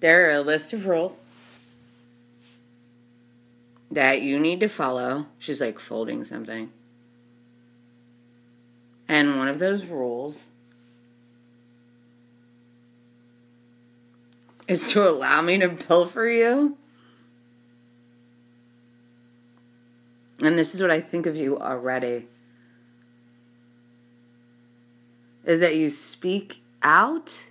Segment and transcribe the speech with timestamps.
[0.00, 1.20] There are a list of rules
[3.92, 5.26] that you need to follow.
[5.38, 6.72] She's like folding something.
[9.06, 10.46] And one of those rules
[14.66, 16.76] is to allow me to pilfer you.
[20.40, 22.26] And this is what I think of you already.
[25.44, 27.44] Is that you speak out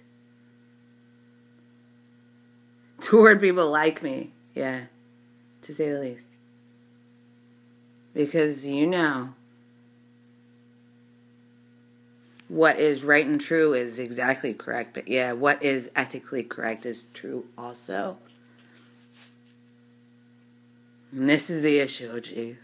[3.01, 4.31] toward people like me.
[4.53, 4.85] Yeah,
[5.61, 6.39] to say the least.
[8.13, 9.33] Because you know
[12.49, 14.93] what is right and true is exactly correct.
[14.93, 18.17] But yeah, what is ethically correct is true also.
[21.11, 22.57] And this is the issue, oh jeez.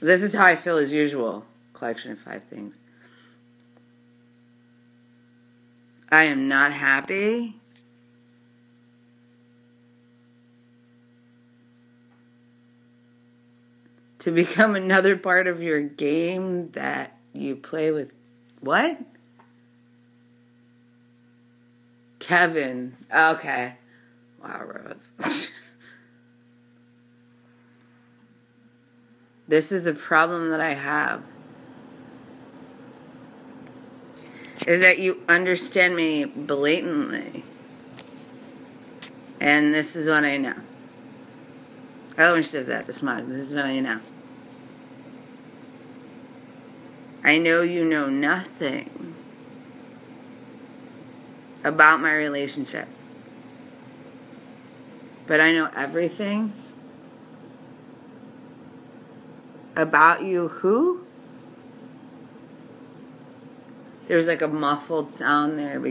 [0.00, 1.44] This is how I feel as usual.
[1.74, 2.78] Collection of five things.
[6.12, 7.56] I am not happy.
[14.18, 18.12] To become another part of your game that you play with.
[18.60, 19.00] What?
[22.18, 22.94] Kevin.
[23.12, 23.76] Okay.
[24.44, 25.50] Wow, Rose.
[29.48, 31.31] this is the problem that I have.
[34.66, 37.44] Is that you understand me blatantly.
[39.40, 40.54] And this is what I know.
[42.16, 43.24] I love when she says that, the smile.
[43.24, 44.00] This is what I know.
[47.24, 49.14] I know you know nothing
[51.64, 52.88] about my relationship.
[55.26, 56.52] But I know everything
[59.76, 61.06] about you who?
[64.12, 65.82] There's like a muffled sound there.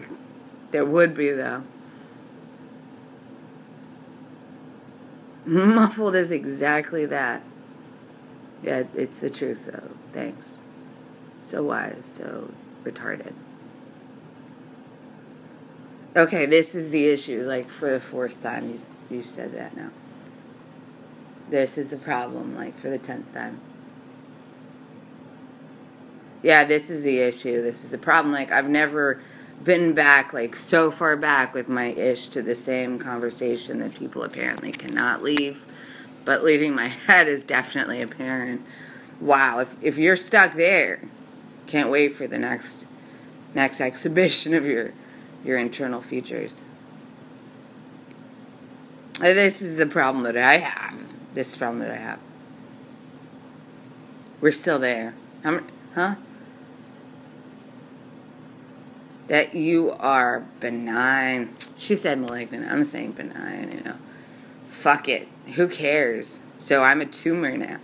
[0.70, 1.64] There would be, though.
[5.46, 7.42] Muffled is exactly that.
[8.62, 9.90] Yeah, it's the truth, though.
[10.14, 10.62] Thanks.
[11.40, 13.34] So wise, so retarded.
[16.16, 17.42] Okay, this is the issue.
[17.42, 19.90] Like, for the fourth time, you, you said that now.
[21.50, 23.62] This is the problem, like, for the tenth time
[26.44, 27.62] yeah, this is the issue.
[27.62, 28.34] This is the problem.
[28.34, 29.22] Like, I've never
[29.64, 34.24] been back, like, so far back with my ish to the same conversation that people
[34.24, 35.66] apparently cannot leave.
[36.26, 38.66] But leaving my head is definitely apparent.
[39.20, 41.02] Wow, if, if you're stuck there,
[41.68, 42.86] can't wait for the next
[43.54, 44.94] next exhibition of your
[45.44, 46.62] your internal features.
[49.20, 51.14] Uh, this is the problem that I have.
[51.34, 52.20] This problem that I have.
[54.40, 55.14] We're still there.
[55.44, 56.16] I'm, huh?
[59.32, 61.56] That you are benign.
[61.78, 62.70] She said malignant.
[62.70, 63.96] I'm saying benign, you know.
[64.68, 65.30] Fuck it.
[65.56, 66.42] Who cares?
[66.60, 67.80] So I'm a tumor now.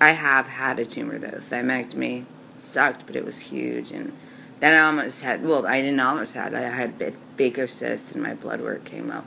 [0.00, 1.38] I have had a tumor though.
[1.38, 2.24] Thymectomy
[2.58, 3.92] sucked, but it was huge.
[3.92, 4.12] And
[4.58, 6.98] then I almost had, well, I didn't almost had, I had
[7.36, 9.24] Baker cyst and my blood work came up.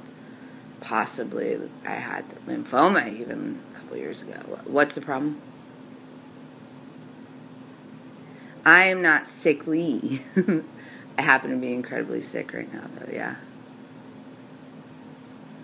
[0.82, 4.60] Possibly I had lymphoma even a couple years ago.
[4.66, 5.42] What's the problem?
[8.66, 10.20] I am not sickly.
[11.22, 13.36] I happen to be incredibly sick right now, though, yeah.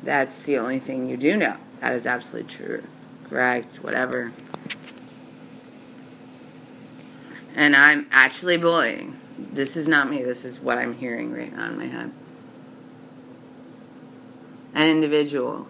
[0.04, 1.58] That's the only thing you do know.
[1.80, 2.84] That is absolutely true.
[3.28, 4.32] Correct, whatever.
[7.56, 9.20] And I'm actually bullying.
[9.40, 12.12] This is not me, this is what I'm hearing right now in my head.
[14.76, 15.68] An individual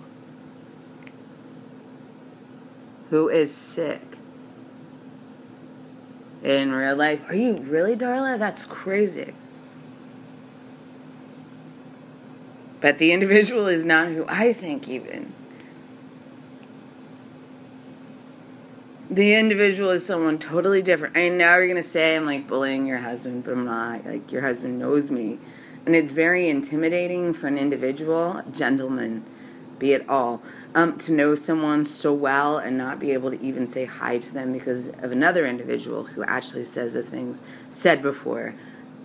[3.09, 4.17] who is sick
[6.43, 7.23] in real life.
[7.29, 8.37] Are you really, Darla?
[8.37, 9.33] That's crazy.
[12.79, 15.33] But the individual is not who I think, even.
[19.09, 21.15] The individual is someone totally different.
[21.15, 24.05] And now you're going to say I'm like bullying your husband, but I'm not.
[24.05, 25.39] Like, your husband knows me.
[25.85, 29.23] And it's very intimidating for an individual, gentleman,
[29.79, 30.41] be it all,
[30.75, 34.33] um, to know someone so well and not be able to even say hi to
[34.33, 38.55] them because of another individual who actually says the things said before,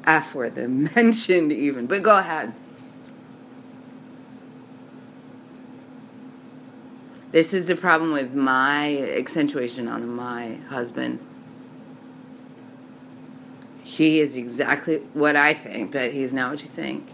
[0.05, 1.87] after them, mentioned even.
[1.87, 2.53] But go ahead.
[7.33, 11.19] This is the problem with my accentuation on my husband.
[13.83, 17.11] He is exactly what I think, but he's not what you think.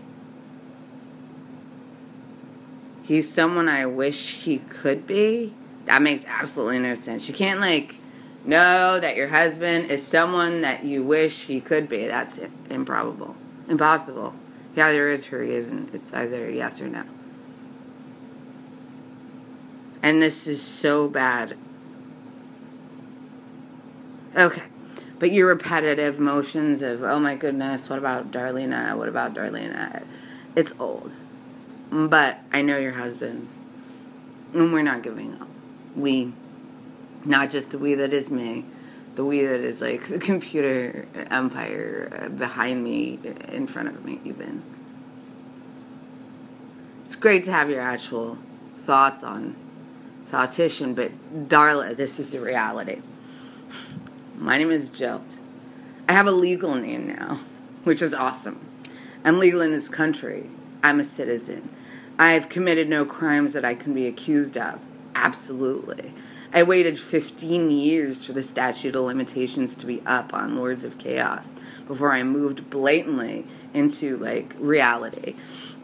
[3.04, 5.54] He's someone I wish he could be.
[5.86, 7.28] That makes absolutely no sense.
[7.28, 8.00] You can't, like,
[8.44, 12.06] know that your husband is someone that you wish he could be.
[12.06, 13.36] That's improbable,
[13.68, 14.34] impossible.
[14.74, 15.94] He either is or he isn't.
[15.94, 17.04] It's either yes or no.
[20.02, 21.56] And this is so bad.
[24.36, 24.62] Okay.
[25.18, 28.96] But your repetitive motions of, oh my goodness, what about Darlena?
[28.96, 30.06] What about Darlena?
[30.54, 31.16] It's old.
[31.90, 33.48] But I know your husband.
[34.54, 35.48] And we're not giving up.
[35.96, 36.32] We,
[37.24, 38.64] not just the we that is me,
[39.16, 43.18] the we that is like the computer empire behind me,
[43.48, 44.62] in front of me, even.
[47.02, 48.38] It's great to have your actual
[48.74, 49.56] thoughts on
[50.28, 53.00] Sautition, but Darla, this is the reality.
[54.36, 55.38] My name is Jilt.
[56.06, 57.40] I have a legal name now,
[57.84, 58.60] which is awesome.
[59.24, 60.50] I'm legal in this country.
[60.82, 61.70] I'm a citizen.
[62.18, 64.78] I've committed no crimes that I can be accused of.
[65.14, 66.12] Absolutely.
[66.52, 70.98] I waited 15 years for the statute of limitations to be up on Lords of
[70.98, 71.54] Chaos
[71.86, 75.34] before I moved blatantly into like reality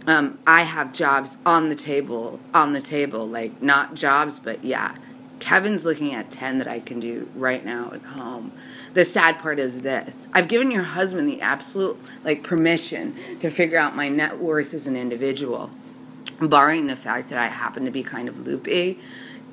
[0.07, 4.95] um, I have jobs on the table, on the table, like not jobs, but yeah.
[5.41, 8.53] Kevin's looking at 10 that I can do right now at home.
[8.95, 13.79] The sad part is this I've given your husband the absolute like permission to figure
[13.79, 15.71] out my net worth as an individual,
[16.41, 18.99] barring the fact that I happen to be kind of loopy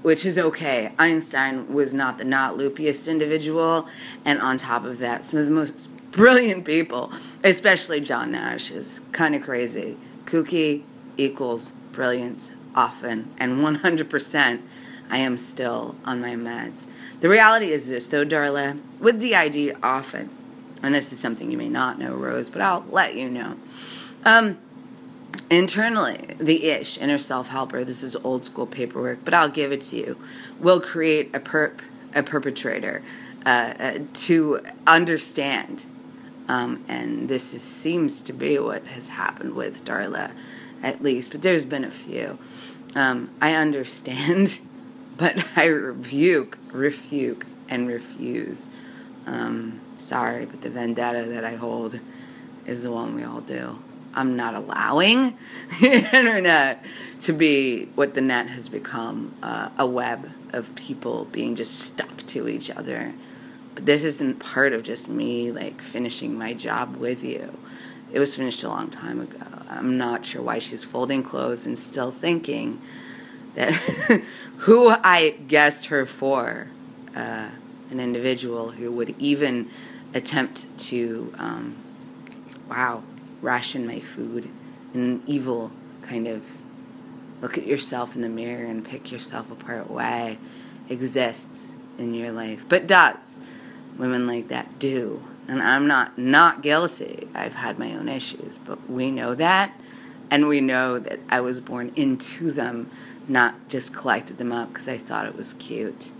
[0.01, 0.93] which is okay.
[0.97, 3.87] Einstein was not the not loopiest individual,
[4.25, 7.11] and on top of that, some of the most brilliant people,
[7.43, 9.97] especially John Nash, is kind of crazy.
[10.25, 10.83] Kooky
[11.17, 14.61] equals brilliance often, and 100%
[15.09, 16.87] I am still on my meds.
[17.19, 20.29] The reality is this, though, Darla, with DID often,
[20.81, 23.57] and this is something you may not know, Rose, but I'll let you know.
[24.23, 24.57] Um,
[25.49, 29.81] internally, the ish, inner self helper, this is old school paperwork, but I'll give it
[29.81, 30.17] to you,
[30.59, 31.79] will create a perp,
[32.13, 33.01] a perpetrator
[33.45, 35.85] uh, uh, to understand
[36.51, 40.31] um, and this is, seems to be what has happened with Darla,
[40.83, 42.37] at least, but there's been a few.
[42.93, 44.59] Um, I understand,
[45.17, 48.69] but I rebuke, refute, and refuse.
[49.25, 52.01] Um, sorry, but the vendetta that I hold
[52.65, 53.79] is the one we all do.
[54.13, 55.37] I'm not allowing
[55.81, 56.83] the internet
[57.21, 62.17] to be what the net has become uh, a web of people being just stuck
[62.27, 63.13] to each other
[63.75, 67.57] but this isn't part of just me like finishing my job with you.
[68.11, 69.39] It was finished a long time ago.
[69.69, 72.81] I'm not sure why she's folding clothes and still thinking
[73.53, 73.73] that
[74.57, 76.67] who I guessed her for,
[77.15, 77.49] uh,
[77.89, 79.69] an individual who would even
[80.13, 81.75] attempt to, um,
[82.69, 83.03] wow,
[83.41, 84.49] ration my food
[84.93, 85.71] in an evil
[86.01, 86.43] kind of
[87.41, 90.37] look at yourself in the mirror and pick yourself apart why
[90.89, 93.39] exists in your life, but does
[93.97, 95.23] women like that do.
[95.47, 97.27] And I'm not not guilty.
[97.33, 99.73] I've had my own issues, but we know that
[100.29, 102.89] and we know that I was born into them,
[103.27, 106.11] not just collected them up because I thought it was cute.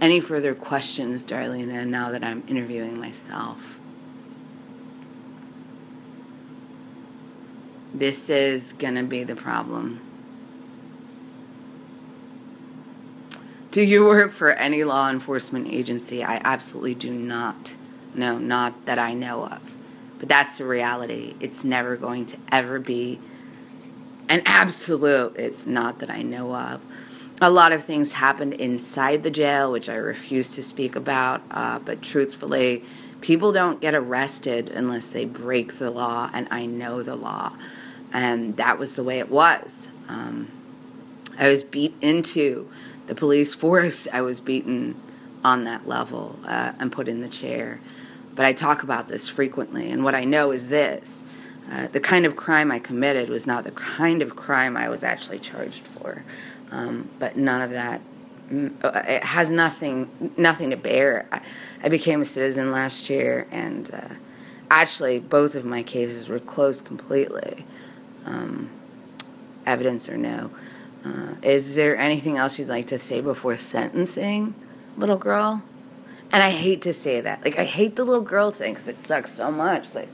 [0.00, 3.78] Any further questions, Darlene, and now that I'm interviewing myself?
[7.94, 10.00] This is going to be the problem.
[13.70, 16.22] Do you work for any law enforcement agency?
[16.22, 17.76] I absolutely do not.
[18.14, 19.76] No, not that I know of.
[20.18, 21.34] But that's the reality.
[21.40, 23.18] It's never going to ever be
[24.28, 25.36] an absolute.
[25.36, 26.80] It's not that I know of.
[27.40, 31.42] A lot of things happened inside the jail, which I refuse to speak about.
[31.50, 32.84] Uh, but truthfully,
[33.20, 37.52] people don't get arrested unless they break the law, and I know the law.
[38.12, 39.90] And that was the way it was.
[40.08, 40.50] Um,
[41.38, 42.68] I was beat into
[43.06, 45.00] the police force, I was beaten
[45.44, 47.80] on that level uh, and put in the chair.
[48.34, 51.22] But I talk about this frequently, and what I know is this.
[51.70, 55.04] Uh, the kind of crime I committed was not the kind of crime I was
[55.04, 56.24] actually charged for.
[56.70, 58.00] Um, but none of that
[58.50, 61.28] mm, uh, it has nothing nothing to bear.
[61.30, 61.42] I,
[61.82, 64.14] I became a citizen last year, and uh,
[64.70, 67.66] actually both of my cases were closed completely,
[68.24, 68.70] um,
[69.66, 70.50] evidence or no.
[71.04, 74.54] Uh, is there anything else you'd like to say before sentencing,
[74.96, 75.62] little girl?
[76.32, 77.44] And I hate to say that.
[77.44, 79.94] Like, I hate the little girl thing because it sucks so much.
[79.94, 80.08] Like,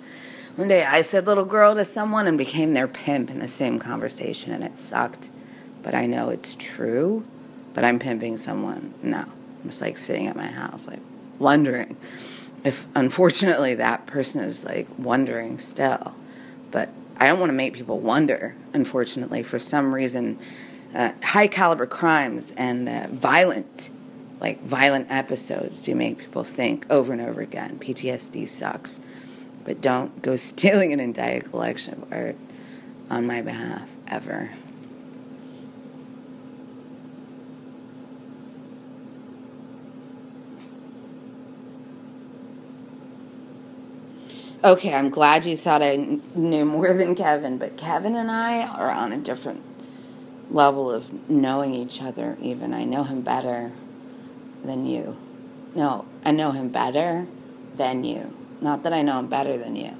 [0.56, 3.78] one day I said little girl to someone and became their pimp in the same
[3.78, 5.30] conversation, and it sucked.
[5.82, 7.24] But I know it's true.
[7.74, 8.94] But I'm pimping someone.
[9.04, 9.18] No.
[9.20, 11.00] I'm just like sitting at my house, like
[11.38, 11.96] wondering
[12.64, 16.16] if, unfortunately, that person is like wondering still.
[16.72, 16.88] But
[17.18, 19.42] I don't want to make people wonder, unfortunately.
[19.42, 20.38] For some reason,
[20.94, 23.90] uh, high caliber crimes and uh, violent
[24.40, 27.78] like violent episodes do make people think over and over again.
[27.78, 29.00] PTSD sucks.
[29.64, 32.36] But don't go stealing an entire collection of art
[33.10, 34.52] on my behalf ever.
[44.68, 48.90] Okay, I'm glad you thought I knew more than Kevin, but Kevin and I are
[48.90, 49.62] on a different
[50.50, 52.74] level of knowing each other, even.
[52.74, 53.72] I know him better
[54.62, 55.16] than you.
[55.74, 57.26] No, I know him better
[57.76, 58.36] than you.
[58.60, 59.96] Not that I know him better than you.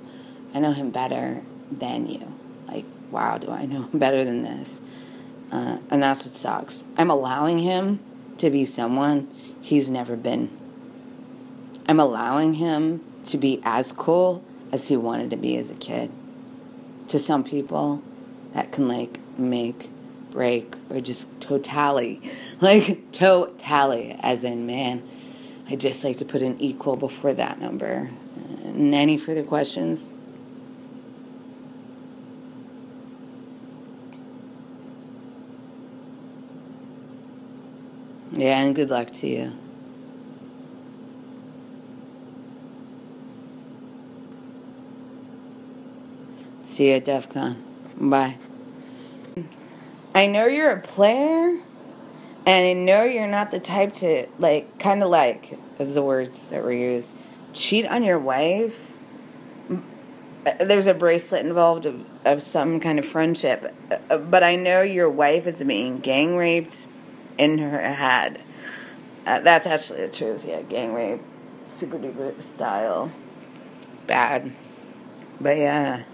[0.53, 1.41] I know him better
[1.73, 2.31] than you.
[2.67, 4.83] Like, wow, do I know him better than this?
[5.51, 6.85] Uh, and that's what sucks.
[6.99, 8.01] I'm allowing him
[8.37, 9.29] to be someone
[9.63, 10.51] he's never been.
[11.89, 16.11] I'm allowing him to be as cool as he wanted to be as a kid.
[17.09, 18.03] To some people,
[18.53, 19.91] that can like make,
[20.31, 22.21] break, or just totally,
[22.61, 25.03] like totally, as in man.
[25.71, 28.11] I just like to put an equal before that number.
[28.65, 30.11] And any further questions?
[38.33, 39.68] Yeah, and good luck to you.
[46.79, 47.61] See you at DEF CON.
[47.97, 48.39] Bye.
[50.15, 51.59] I know you're a player,
[52.47, 56.47] and I know you're not the type to, like, kind of like, is the words
[56.47, 57.11] that were used,
[57.53, 58.97] cheat on your wife.
[60.61, 63.75] There's a bracelet involved of, of some kind of friendship,
[64.09, 66.87] but I know your wife is being gang raped
[67.39, 68.41] in her head.
[69.27, 71.23] Uh, that's actually the truth, yeah, gang rape,
[71.65, 73.11] super duper style.
[74.07, 74.53] Bad.
[75.41, 76.05] But yeah.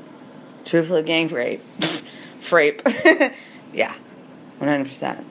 [0.65, 1.63] Truthfully, gang rape.
[2.41, 2.83] Frape.
[3.73, 3.95] yeah.
[4.61, 5.25] 100%.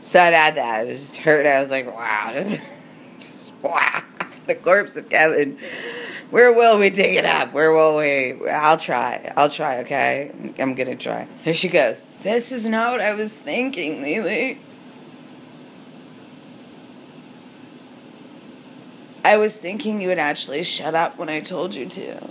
[0.00, 0.80] So I'd add that.
[0.80, 2.30] I just heard I was like, wow.
[2.32, 2.60] Just,
[3.18, 4.02] just, wow.
[4.46, 5.58] The corpse of Kevin.
[6.30, 7.52] Where will we dig it up?
[7.52, 8.48] Where will we?
[8.48, 9.32] I'll try.
[9.36, 10.30] I'll try, okay?
[10.58, 11.26] I'm gonna try.
[11.42, 12.06] Here she goes.
[12.22, 14.60] This is not what I was thinking, Lily.
[19.24, 22.30] I was thinking you would actually shut up when I told you to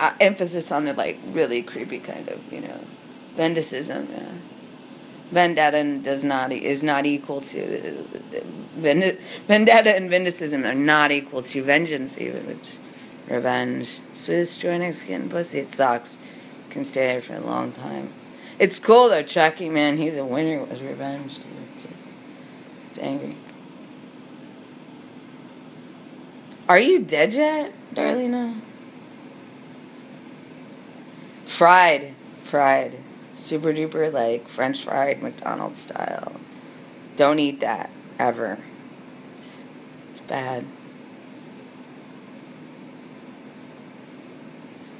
[0.00, 2.80] uh, emphasis on the like really creepy kind of you know
[3.36, 4.10] vendicism.
[4.10, 4.32] Yeah.
[5.30, 8.06] Vendetta does not is not equal to
[8.76, 12.78] vendetta and vendicism are not equal to vengeance even which
[13.28, 14.00] revenge.
[14.14, 15.58] Swiss joining skin pussy.
[15.58, 16.18] It sucks.
[16.70, 18.12] Can stay there for a long time.
[18.58, 19.98] It's cool though Chucky man.
[19.98, 21.38] He's a winner with revenge
[21.84, 22.14] it's,
[22.88, 23.36] it's angry.
[26.68, 28.62] Are you dead yet Darlena
[31.50, 32.14] Fried.
[32.40, 32.96] Fried.
[33.34, 36.40] Super duper like French fried McDonald's style.
[37.16, 38.58] Don't eat that ever.
[39.28, 39.68] It's
[40.08, 40.64] it's bad.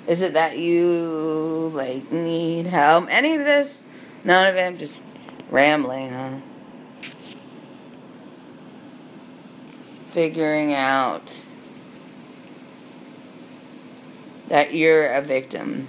[0.07, 3.07] Is it that you like need help?
[3.11, 3.85] Any of this?
[4.25, 4.61] None of it.
[4.61, 5.05] I'm just
[5.51, 6.41] rambling, huh?
[10.09, 11.47] Figuring out
[14.49, 15.89] that you're a victim.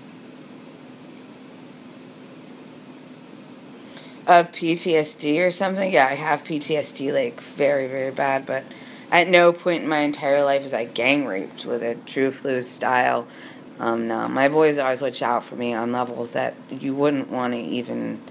[4.27, 5.91] Of PTSD or something.
[5.91, 8.63] Yeah, I have PTSD like very, very bad, but
[9.11, 12.61] at no point in my entire life was I gang raped with a true flu
[12.61, 13.27] style.
[13.79, 17.53] Um, no, my boys always watch out for me on levels that you wouldn't want
[17.53, 18.21] to even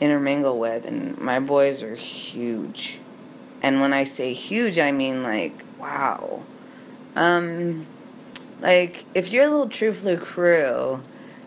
[0.00, 2.98] intermingle with, and my boys are huge.
[3.62, 6.42] And when I say huge, I mean like wow.
[7.16, 7.86] Um,
[8.60, 11.02] like if your little true flu crew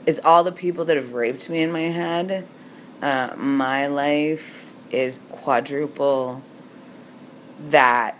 [0.05, 2.47] is all the people that have raped me in my head
[3.01, 6.43] uh, my life is quadruple
[7.69, 8.17] that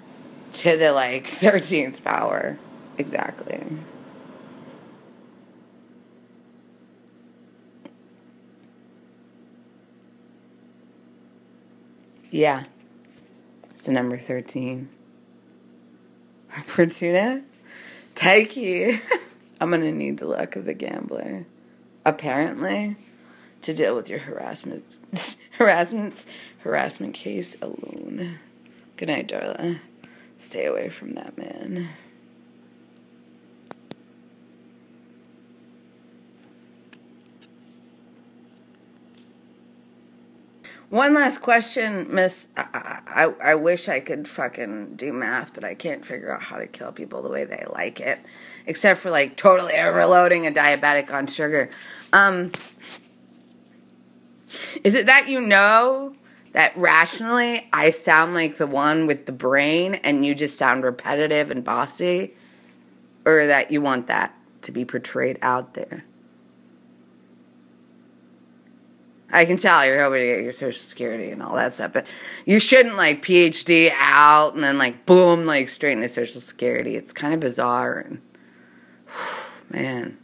[0.54, 2.58] to the like 13th power.
[2.98, 3.64] Exactly.
[12.32, 12.64] Yeah.
[13.72, 14.90] It's the number 13.
[16.64, 17.44] Fortuna?
[18.16, 19.00] Taiki.
[19.62, 21.46] I'm to need the luck of the gambler.
[22.06, 22.96] Apparently
[23.62, 24.84] to deal with your harassment
[25.52, 26.28] harassments
[26.60, 28.40] harassment case alone.
[28.98, 29.80] Good night, Darla.
[30.38, 31.90] Stay away from that man.
[40.92, 42.50] One last question, Miss.
[42.58, 46.58] I, I, I wish I could fucking do math, but I can't figure out how
[46.58, 48.20] to kill people the way they like it,
[48.68, 51.70] except for like totally overloading a diabetic on sugar.
[52.12, 52.52] Um,
[54.84, 56.14] is it that you know
[56.54, 61.50] That rationally, I sound like the one with the brain and you just sound repetitive
[61.50, 62.34] and bossy?
[63.26, 66.04] Or that you want that to be portrayed out there?
[69.34, 72.12] I can tell you're hoping to get your social security and all that stuff, but
[72.46, 76.96] you shouldn't like PhD out and then like boom, like straight into social security.
[76.96, 78.22] It's kind of bizarre and
[79.70, 80.18] man,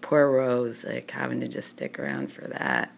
[0.00, 2.92] poor Rose, like having to just stick around for that.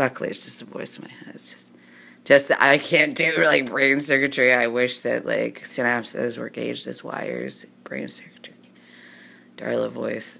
[0.00, 1.34] Luckily, it's just a voice in my head.
[1.34, 1.72] It's just,
[2.24, 4.50] just I can't do like brain circuitry.
[4.50, 7.66] I wish that like synapses were gauged as wires.
[7.84, 8.54] Brain circuitry.
[9.58, 10.38] Darla voice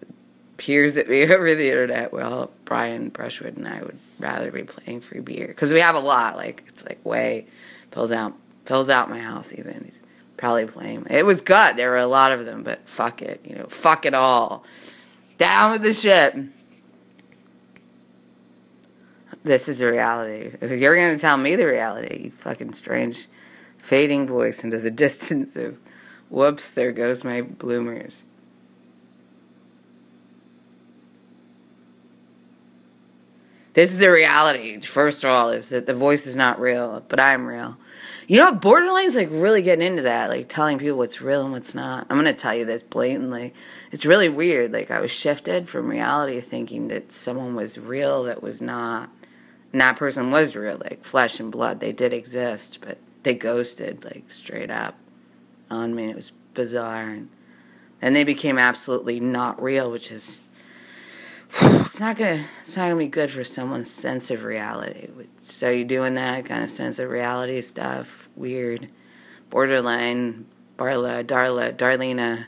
[0.57, 2.11] peers at me over the internet.
[2.11, 6.00] Well, Brian Brushwood and I would rather be playing free beer because we have a
[6.00, 6.37] lot.
[6.38, 7.47] Like it's like way
[7.90, 8.33] fills out
[8.64, 9.85] fills out my house even.
[9.85, 10.00] He's
[10.38, 11.07] probably playing.
[11.11, 11.76] It was good.
[11.76, 13.43] There were a lot of them, but fuck it.
[13.45, 14.64] You know, fuck it all.
[15.37, 16.35] Down with the shit
[19.42, 20.56] this is a reality.
[20.61, 23.26] You're going to tell me the reality, you fucking strange
[23.78, 25.78] fading voice into the distance of
[26.28, 28.25] whoops, there goes my bloomers.
[33.73, 37.20] This is the reality, first of all, is that the voice is not real, but
[37.20, 37.76] I'm real.
[38.26, 41.75] You know, borderline's like really getting into that, like telling people what's real and what's
[41.75, 42.06] not.
[42.11, 43.54] I'm gonna tell you this blatantly.
[43.92, 44.73] It's really weird.
[44.73, 49.09] Like I was shifted from reality thinking that someone was real that was not.
[49.73, 51.81] And that person was real, like flesh and blood.
[51.81, 54.97] They did exist, but they ghosted, like straight up
[55.71, 56.11] on me.
[56.11, 57.11] It was bizarre.
[57.11, 57.29] And
[58.00, 60.43] then they became absolutely not real, which is
[61.61, 65.09] it's not gonna it's not gonna be good for someone's sense of reality.
[65.41, 68.89] So you doing that kind of sense of reality stuff, weird,
[69.50, 70.47] borderline,
[70.79, 72.47] Barla, Darla, Darlena.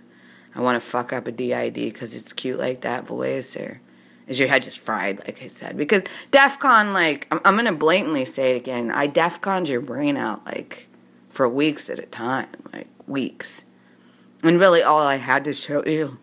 [0.54, 3.80] I want to fuck up a DID because it's cute like that voice, or
[4.26, 5.76] is your head just fried, like I said?
[5.76, 8.90] Because DEF CON, like, I'm, I'm going to blatantly say it again.
[8.90, 10.88] I DEF CONed your brain out, like,
[11.30, 13.64] for weeks at a time, like, weeks.
[14.42, 16.18] And really, all I had to show you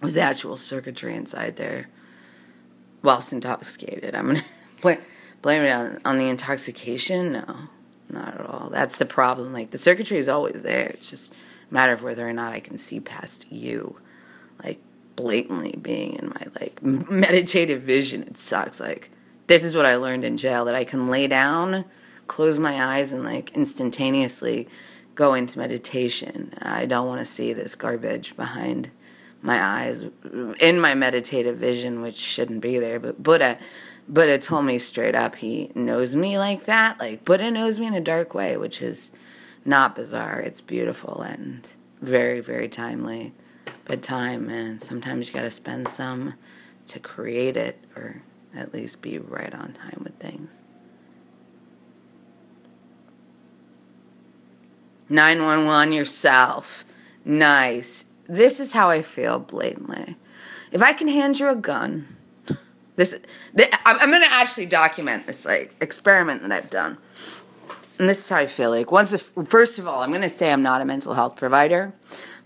[0.00, 1.88] was the actual circuitry inside there
[3.02, 4.14] whilst intoxicated.
[4.14, 4.42] I'm going
[4.82, 5.02] to
[5.42, 7.32] blame it on, on the intoxication?
[7.32, 7.56] No,
[8.08, 8.68] not at all.
[8.70, 9.52] That's the problem.
[9.52, 10.86] Like, the circuitry is always there.
[10.88, 11.32] It's just
[11.70, 13.98] a matter of whether or not I can see past you.
[15.16, 18.22] Blatantly being in my like meditative vision.
[18.22, 18.80] It sucks.
[18.80, 19.10] Like
[19.46, 21.84] this is what I learned in jail that I can lay down,
[22.26, 24.68] close my eyes, and like instantaneously
[25.14, 26.52] go into meditation.
[26.60, 28.90] I don't want to see this garbage behind
[29.42, 30.06] my eyes
[30.60, 33.00] in my meditative vision, which shouldn't be there.
[33.00, 33.58] But Buddha,
[34.08, 36.98] Buddha told me straight up he knows me like that.
[37.00, 39.12] Like Buddha knows me in a dark way, which is
[39.64, 40.40] not bizarre.
[40.40, 41.66] It's beautiful and
[42.00, 43.32] very, very timely.
[43.86, 46.34] But time, man, sometimes you gotta spend some
[46.88, 48.22] to create it or
[48.54, 50.62] at least be right on time with things.
[55.08, 56.84] 911 yourself.
[57.24, 58.06] Nice.
[58.28, 60.16] This is how I feel blatantly.
[60.72, 62.16] If I can hand you a gun,
[62.96, 63.20] this,
[63.54, 66.98] this I'm, going to actually document this like experiment that I've done.
[67.98, 68.90] And this is how I feel like.
[68.90, 69.14] Once,
[69.46, 71.92] first of all, I'm going to say I'm not a mental health provider.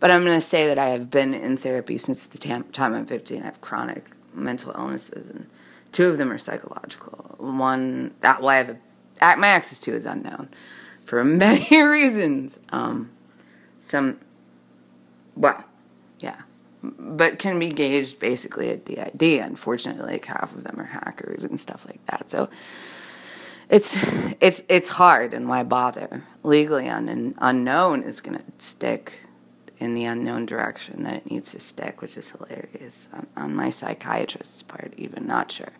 [0.00, 3.06] But I'm going to say that I have been in therapy since the time I'm
[3.06, 3.42] 15.
[3.42, 5.46] I have chronic mental illnesses, and
[5.92, 7.34] two of them are psychological.
[7.38, 10.48] One, that, well, I have a, my access to is unknown
[11.04, 12.58] for many reasons.
[12.70, 13.10] Um,
[13.78, 14.18] some,
[15.36, 15.64] well,
[16.18, 16.42] yeah,
[16.82, 19.40] but can be gauged basically at DID.
[19.40, 22.30] Unfortunately, like half of them are hackers and stuff like that.
[22.30, 22.48] So
[23.68, 23.96] it's
[24.40, 26.24] it's it's hard, and why bother?
[26.42, 29.20] Legally un- unknown is going to stick
[29.80, 33.70] in the unknown direction that it needs to stick, which is hilarious on, on my
[33.70, 35.72] psychiatrist's part, even not sure.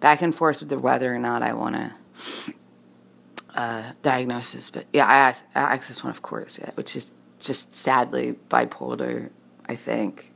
[0.00, 2.54] Back and forth with the whether or not I want to
[3.54, 8.36] uh, diagnosis, but yeah, I, I access one, of course, yeah, which is just sadly
[8.50, 9.30] bipolar,
[9.66, 10.32] I think.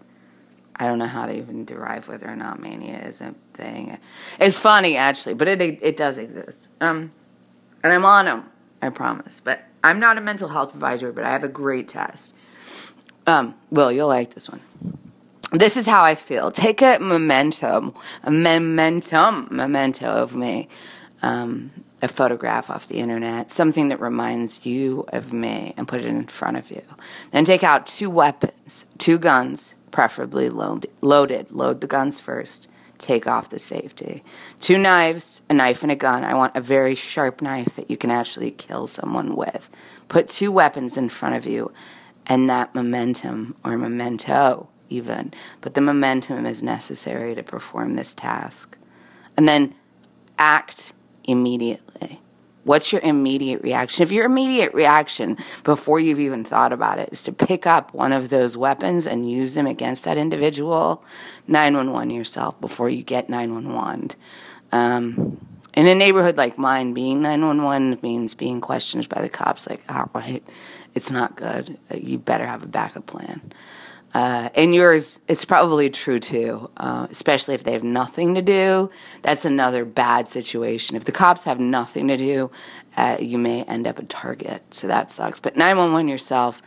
[0.76, 3.98] I don't know how to even derive whether or not mania is a thing.
[4.40, 6.66] It's funny actually, but it it does exist.
[6.80, 7.12] Um,
[7.84, 9.40] and I'm on them, I promise.
[9.44, 12.32] But I'm not a mental health advisor, but I have a great test.
[13.26, 14.60] Um, Will, you'll like this one.
[15.52, 16.50] This is how I feel.
[16.50, 20.68] Take a momentum, a momentum, memento of me,
[21.20, 26.06] um, a photograph off the internet, something that reminds you of me, and put it
[26.06, 26.82] in front of you.
[27.32, 31.52] Then take out two weapons, two guns, preferably load, loaded.
[31.52, 32.66] Load the guns first.
[32.98, 34.24] Take off the safety.
[34.58, 36.24] Two knives, a knife and a gun.
[36.24, 39.68] I want a very sharp knife that you can actually kill someone with.
[40.08, 41.72] Put two weapons in front of you
[42.26, 48.76] and that momentum or memento even but the momentum is necessary to perform this task
[49.36, 49.74] and then
[50.38, 50.92] act
[51.24, 52.20] immediately.
[52.64, 54.02] What's your immediate reaction?
[54.02, 58.12] If your immediate reaction before you've even thought about it is to pick up one
[58.12, 61.04] of those weapons and use them against that individual,
[61.48, 64.10] 911 yourself before you get 911.
[64.70, 69.82] Um, in a neighborhood like mine, being 911 means being questioned by the cops, like,
[69.92, 70.42] all right,
[70.94, 71.78] it's not good.
[71.94, 73.52] You better have a backup plan.
[74.14, 78.90] Uh, and yours, it's probably true too, uh, especially if they have nothing to do.
[79.22, 80.96] That's another bad situation.
[80.96, 82.50] If the cops have nothing to do,
[82.96, 84.74] uh, you may end up a target.
[84.74, 85.40] So that sucks.
[85.40, 86.60] But 911 yourself,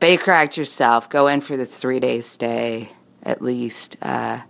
[0.00, 2.90] Baker Act yourself, go in for the three day stay
[3.22, 3.96] at least.
[4.02, 4.40] Uh,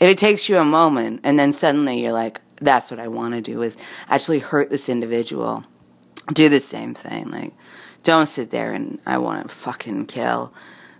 [0.00, 3.34] if it takes you a moment and then suddenly you're like, that's what I want
[3.34, 3.76] to do is
[4.08, 5.64] actually hurt this individual,
[6.32, 7.30] do the same thing.
[7.30, 7.52] Like,
[8.02, 10.52] don't sit there and I want to fucking kill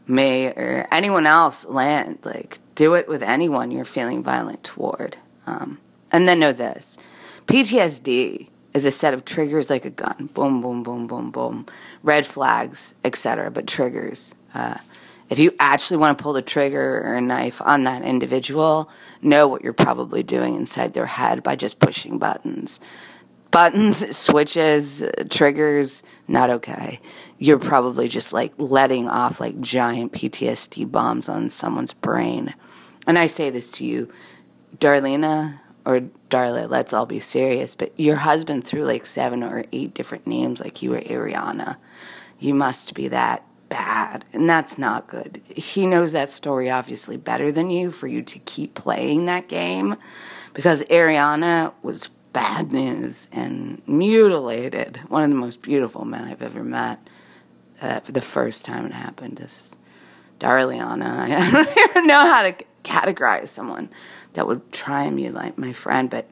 [0.06, 2.18] me or anyone else land.
[2.24, 5.16] Like, do it with anyone you're feeling violent toward.
[5.46, 5.78] Um,
[6.12, 6.98] and then know this
[7.46, 11.66] PTSD is a set of triggers like a gun boom, boom, boom, boom, boom,
[12.02, 14.34] red flags, etc., but triggers.
[14.54, 14.78] Uh,
[15.28, 19.48] if you actually want to pull the trigger or a knife on that individual, know
[19.48, 22.80] what you're probably doing inside their head by just pushing buttons
[23.50, 27.00] buttons, switches, triggers, not okay.
[27.38, 32.54] You're probably just like letting off like giant PTSD bombs on someone's brain.
[33.06, 34.12] And I say this to you,
[34.76, 39.94] Darlena or Darla, let's all be serious, but your husband threw like seven or eight
[39.94, 41.76] different names like you were Ariana.
[42.38, 45.40] You must be that bad, and that's not good.
[45.54, 49.96] He knows that story obviously better than you for you to keep playing that game
[50.54, 56.62] because Ariana was bad news and mutilated one of the most beautiful men I've ever
[56.62, 57.00] met
[57.80, 59.36] uh, for the first time it happened.
[59.36, 59.76] This
[60.38, 61.02] Darliana.
[61.30, 62.54] I don't even know how to
[62.84, 63.90] categorize someone
[64.34, 66.28] that would try and mutilate my friend, but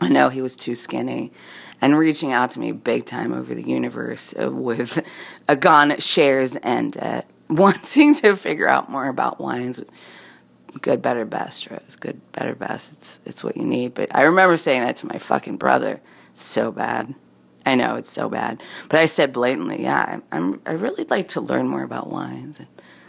[0.00, 1.32] I know he was too skinny
[1.80, 5.04] and reaching out to me big time over the universe uh, with
[5.48, 9.82] a gun, shares, and uh, wanting to figure out more about wines
[10.80, 12.92] good, better, best, It's good, better, best.
[12.92, 13.94] It's it's what you need.
[13.94, 16.00] But I remember saying that to my fucking brother.
[16.32, 17.14] It's so bad.
[17.66, 18.62] I know it's so bad.
[18.88, 22.58] But I said blatantly, yeah, I'm, i really like to learn more about wines.
[22.58, 22.68] And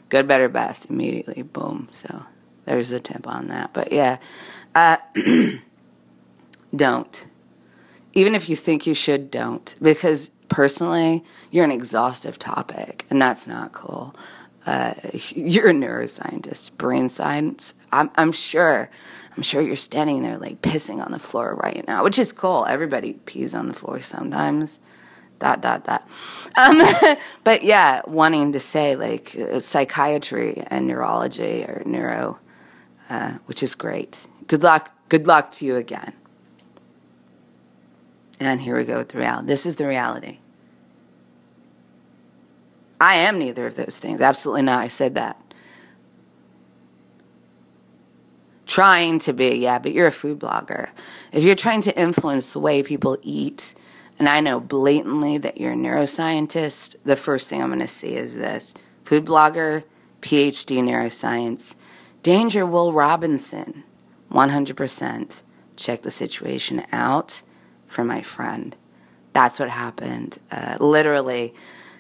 [0.10, 0.90] good, better, best.
[0.90, 1.88] Immediately, boom.
[1.92, 2.26] So
[2.66, 3.72] there's the tip on that.
[3.74, 4.18] But yeah,
[4.76, 4.98] uh,
[6.76, 7.26] don't.
[8.14, 9.76] Even if you think you should, don't.
[9.82, 14.16] Because personally, you're an exhaustive topic, and that's not cool
[14.66, 14.94] uh,
[15.36, 17.74] you're a neuroscientist, brain science.
[17.92, 18.90] I'm, I'm sure,
[19.36, 22.66] I'm sure you're standing there like pissing on the floor right now, which is cool.
[22.66, 24.80] Everybody pees on the floor sometimes.
[25.40, 26.08] Dot dot dot.
[26.56, 26.80] Um,
[27.44, 32.40] but yeah, wanting to say like uh, psychiatry and neurology or neuro,
[33.10, 34.28] uh, which is great.
[34.46, 34.94] Good luck.
[35.10, 36.14] Good luck to you again.
[38.42, 39.46] And here we go with the reality.
[39.46, 40.40] This is the reality.
[43.00, 44.20] I am neither of those things.
[44.20, 44.82] Absolutely not.
[44.82, 45.40] I said that.
[48.66, 50.90] Trying to be, yeah, but you're a food blogger.
[51.32, 53.76] If you're trying to influence the way people eat,
[54.18, 58.16] and I know blatantly that you're a neuroscientist, the first thing I'm going to see
[58.16, 58.74] is this
[59.04, 59.84] food blogger,
[60.22, 61.76] PhD neuroscience,
[62.24, 63.84] Danger Will Robinson,
[64.32, 65.44] 100%.
[65.76, 67.44] Check the situation out
[67.92, 68.76] for my friend.
[69.34, 70.40] That's what happened.
[70.50, 71.54] Uh, literally,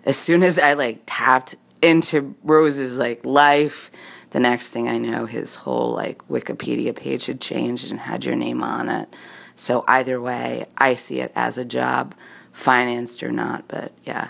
[0.05, 3.91] as soon as I like tapped into Rose's like life,
[4.31, 8.35] the next thing I know, his whole like Wikipedia page had changed and had your
[8.35, 9.13] name on it.
[9.55, 12.15] So either way, I see it as a job,
[12.51, 13.67] financed or not.
[13.67, 14.29] But yeah,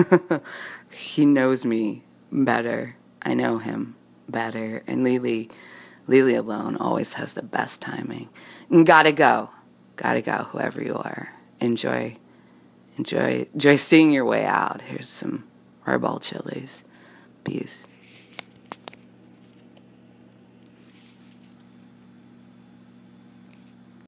[0.90, 2.96] he knows me better.
[3.22, 3.94] I know him
[4.28, 4.82] better.
[4.86, 5.48] And Lily,
[6.08, 8.28] Lily alone always has the best timing.
[8.84, 9.50] Gotta go,
[10.02, 10.48] gotta go.
[10.50, 12.16] Whoever you are, enjoy
[12.98, 14.82] enjoy enjoy seeing your way out.
[14.82, 15.44] Here's some
[15.86, 16.82] Arbol chilies.
[17.44, 17.86] Peace.